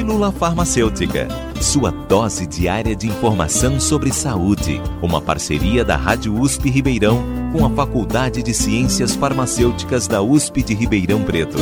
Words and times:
Pílula 0.00 0.32
Farmacêutica, 0.32 1.28
sua 1.60 1.90
dose 1.90 2.46
diária 2.46 2.96
de 2.96 3.06
informação 3.06 3.78
sobre 3.78 4.10
saúde. 4.10 4.80
Uma 5.02 5.20
parceria 5.20 5.84
da 5.84 5.94
Rádio 5.94 6.34
USP 6.40 6.70
Ribeirão 6.70 7.22
com 7.52 7.66
a 7.66 7.70
Faculdade 7.70 8.42
de 8.42 8.54
Ciências 8.54 9.14
Farmacêuticas 9.14 10.08
da 10.08 10.22
USP 10.22 10.62
de 10.62 10.72
Ribeirão 10.72 11.22
Preto. 11.22 11.58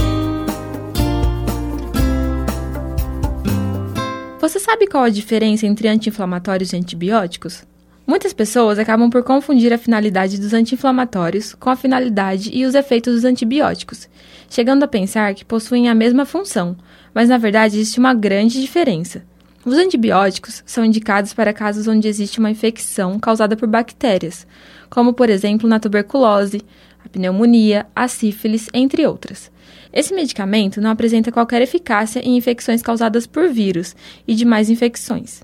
Você 4.41 4.61
sabe 4.61 4.87
qual 4.87 5.03
a 5.03 5.11
diferença 5.11 5.67
entre 5.67 5.89
anti-inflamatórios 5.89 6.73
e 6.73 6.77
antibióticos? 6.77 7.65
Muitas 8.07 8.33
pessoas 8.33 8.79
acabam 8.79 9.11
por 9.11 9.25
confundir 9.25 9.73
a 9.73 9.77
finalidade 9.77 10.41
dos 10.41 10.55
anti-inflamatórios 10.55 11.55
com 11.55 11.71
a 11.71 11.77
finalidade 11.77 12.51
e 12.55 12.65
os 12.65 12.77
efeitos 12.77 13.17
dos 13.17 13.25
antibióticos, 13.25 14.09
chegando 14.49 14.83
a 14.83 14.89
pensar 14.89 15.35
que 15.35 15.45
possuem 15.45 15.89
a 15.89 15.95
mesma 15.95 16.25
função, 16.25 16.77
mas 17.15 17.29
na 17.29 17.39
verdade 17.39 17.79
existe 17.79 17.99
uma 17.99 18.15
grande 18.15 18.61
diferença. 18.61 19.23
Os 19.65 19.75
antibióticos 19.75 20.63
são 20.65 20.85
indicados 20.85 21.35
para 21.35 21.53
casos 21.53 21.87
onde 21.87 22.09
existe 22.09 22.39
uma 22.39 22.51
infecção 22.51 23.19
causada 23.19 23.57
por 23.57 23.69
bactérias, 23.69 24.47
como 24.89 25.13
por 25.13 25.29
exemplo 25.29 25.69
na 25.69 25.79
tuberculose, 25.79 26.63
a 27.05 27.09
pneumonia, 27.09 27.87
a 27.95 28.09
sífilis, 28.09 28.69
entre 28.73 29.07
outras. 29.07 29.51
Esse 29.93 30.15
medicamento 30.15 30.81
não 30.81 30.91
apresenta 30.91 31.33
qualquer 31.33 31.61
eficácia 31.61 32.21
em 32.21 32.37
infecções 32.37 32.83
causadas 32.83 33.27
por 33.27 33.49
vírus 33.49 33.95
e 34.27 34.35
demais 34.35 34.71
infecções. 34.71 35.43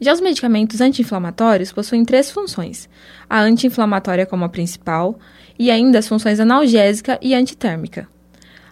Já 0.00 0.14
os 0.14 0.20
medicamentos 0.20 0.80
anti-inflamatórios 0.80 1.72
possuem 1.72 2.04
três 2.04 2.30
funções: 2.30 2.88
a 3.28 3.40
anti-inflamatória 3.40 4.24
como 4.24 4.44
a 4.44 4.48
principal 4.48 5.18
e 5.58 5.70
ainda 5.70 5.98
as 5.98 6.08
funções 6.08 6.40
analgésica 6.40 7.18
e 7.20 7.34
antitérmica. 7.34 8.08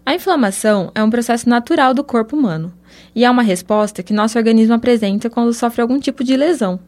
A 0.08 0.14
inflamação 0.14 0.90
é 0.94 1.04
um 1.04 1.10
processo 1.10 1.46
natural 1.46 1.92
do 1.92 2.02
corpo 2.02 2.34
humano 2.34 2.72
e 3.14 3.26
é 3.26 3.30
uma 3.30 3.42
resposta 3.42 4.02
que 4.02 4.14
nosso 4.14 4.38
organismo 4.38 4.72
apresenta 4.72 5.28
quando 5.28 5.52
sofre 5.52 5.82
algum 5.82 6.00
tipo 6.00 6.24
de 6.24 6.34
lesão. 6.34 6.80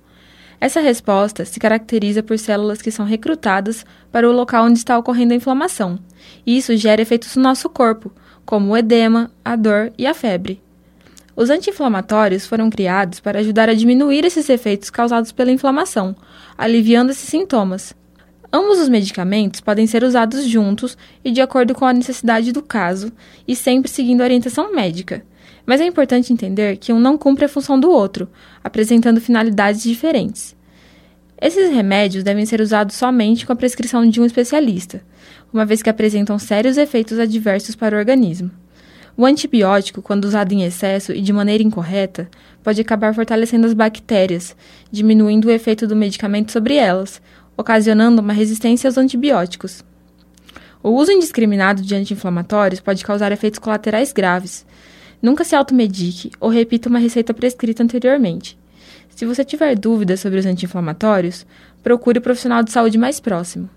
Essa 0.59 0.81
resposta 0.81 1.45
se 1.45 1.61
caracteriza 1.61 2.23
por 2.23 2.39
células 2.39 2.81
que 2.81 2.91
são 2.91 3.05
recrutadas 3.05 3.85
para 4.11 4.27
o 4.27 4.33
local 4.33 4.65
onde 4.65 4.79
está 4.79 4.97
ocorrendo 4.97 5.35
a 5.35 5.37
inflamação, 5.37 5.99
e 6.47 6.57
isso 6.57 6.75
gera 6.79 7.03
efeitos 7.03 7.37
no 7.37 7.43
nosso 7.43 7.69
corpo, 7.69 8.11
como 8.47 8.73
o 8.73 8.77
edema, 8.79 9.31
a 9.45 9.55
dor 9.55 9.93
e 9.99 10.07
a 10.07 10.15
febre. 10.15 10.59
Os 11.37 11.51
anti-inflamatórios 11.51 12.47
foram 12.47 12.71
criados 12.71 13.21
para 13.21 13.41
ajudar 13.41 13.69
a 13.69 13.75
diminuir 13.75 14.25
esses 14.25 14.49
efeitos 14.49 14.89
causados 14.89 15.31
pela 15.31 15.53
inflamação, 15.53 16.17
aliviando 16.57 17.13
esses 17.13 17.29
sintomas, 17.29 17.95
Ambos 18.53 18.79
os 18.81 18.89
medicamentos 18.89 19.61
podem 19.61 19.87
ser 19.87 20.03
usados 20.03 20.45
juntos 20.45 20.99
e 21.25 21.31
de 21.31 21.41
acordo 21.41 21.75
com 21.75 21.85
a 21.85 21.93
necessidade 21.93 22.51
do 22.51 22.61
caso, 22.61 23.13
e 23.47 23.55
sempre 23.55 23.91
seguindo 23.91 24.23
a 24.23 24.25
orientação 24.25 24.75
médica. 24.75 25.23
Mas 25.65 25.81
é 25.81 25.85
importante 25.87 26.33
entender 26.33 26.77
que 26.77 26.93
um 26.93 26.99
não 26.99 27.17
cumpre 27.17 27.45
a 27.45 27.49
função 27.49 27.79
do 27.79 27.91
outro, 27.91 28.29
apresentando 28.65 29.21
finalidades 29.21 29.83
diferentes. 29.83 30.57
Esses 31.41 31.73
remédios 31.73 32.25
devem 32.25 32.45
ser 32.45 32.61
usados 32.61 32.97
somente 32.97 33.47
com 33.47 33.53
a 33.53 33.57
prescrição 33.57 34.07
de 34.09 34.21
um 34.21 34.25
especialista, 34.25 35.01
uma 35.53 35.65
vez 35.65 35.81
que 35.81 35.89
apresentam 35.89 36.39
sérios 36.39 36.77
efeitos 36.77 37.19
adversos 37.19 37.77
para 37.77 37.97
o 37.97 37.99
organismo. 37.99 38.51
O 39.17 39.25
antibiótico, 39.25 40.03
quando 40.03 40.25
usado 40.25 40.53
em 40.53 40.65
excesso 40.65 41.13
e 41.13 41.21
de 41.21 41.33
maneira 41.33 41.63
incorreta, 41.63 42.29
pode 42.63 42.81
acabar 42.81 43.15
fortalecendo 43.15 43.67
as 43.67 43.75
bactérias, 43.75 44.57
diminuindo 44.91 45.49
o 45.49 45.51
efeito 45.51 45.87
do 45.87 45.97
medicamento 45.97 46.53
sobre 46.53 46.75
elas, 46.77 47.21
ocasionando 47.61 48.23
uma 48.23 48.33
resistência 48.33 48.89
aos 48.89 48.99
antibióticos. 48.99 49.85
O 50.83 50.91
uso 50.91 51.13
indiscriminado 51.13 51.83
de 51.83 51.95
anti-inflamatórios 51.95 52.81
pode 52.81 53.05
causar 53.05 53.31
efeitos 53.33 53.59
colaterais 53.59 54.13
graves. 54.13 54.65
Nunca 55.21 55.45
se 55.45 55.55
automedique 55.55 56.31
ou 56.41 56.49
repita 56.49 56.89
uma 56.89 56.99
receita 56.99 57.35
prescrita 57.35 57.83
anteriormente. 57.83 58.59
Se 59.15 59.27
você 59.27 59.45
tiver 59.45 59.79
dúvidas 59.79 60.21
sobre 60.21 60.39
os 60.39 60.47
anti-inflamatórios, 60.47 61.47
procure 61.83 62.19
o 62.19 62.23
profissional 62.23 62.63
de 62.63 62.73
saúde 62.73 62.97
mais 62.97 63.21
próximo. 63.21 63.69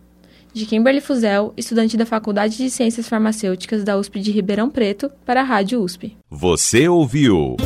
De 0.54 0.66
Kimberly 0.66 1.02
Fuzel, 1.02 1.52
estudante 1.58 1.98
da 1.98 2.06
Faculdade 2.06 2.56
de 2.56 2.70
Ciências 2.70 3.10
Farmacêuticas 3.10 3.84
da 3.84 3.98
USP 3.98 4.22
de 4.22 4.32
Ribeirão 4.32 4.70
Preto, 4.70 5.12
para 5.26 5.42
a 5.42 5.44
Rádio 5.44 5.82
USP. 5.82 6.16
Você 6.30 6.88
ouviu 6.88 7.58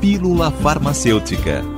Pílula 0.00 0.52
Farmacêutica 0.52 1.77